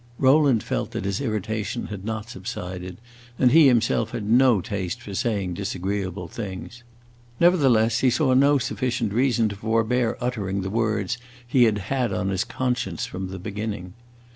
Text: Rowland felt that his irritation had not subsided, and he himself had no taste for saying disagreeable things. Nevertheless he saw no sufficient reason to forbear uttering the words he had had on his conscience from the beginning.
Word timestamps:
Rowland 0.17 0.63
felt 0.63 0.89
that 0.93 1.05
his 1.05 1.21
irritation 1.21 1.85
had 1.93 2.03
not 2.03 2.27
subsided, 2.27 2.97
and 3.37 3.51
he 3.51 3.67
himself 3.67 4.09
had 4.09 4.27
no 4.27 4.59
taste 4.59 4.99
for 4.99 5.13
saying 5.13 5.53
disagreeable 5.53 6.27
things. 6.27 6.81
Nevertheless 7.39 7.99
he 7.99 8.09
saw 8.09 8.33
no 8.33 8.57
sufficient 8.57 9.13
reason 9.13 9.47
to 9.49 9.55
forbear 9.55 10.17
uttering 10.19 10.61
the 10.63 10.71
words 10.71 11.19
he 11.47 11.65
had 11.65 11.77
had 11.77 12.11
on 12.11 12.29
his 12.29 12.43
conscience 12.43 13.05
from 13.05 13.27
the 13.27 13.37
beginning. 13.37 13.93